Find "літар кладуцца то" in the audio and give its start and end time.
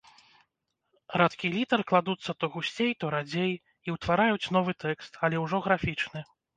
1.57-2.51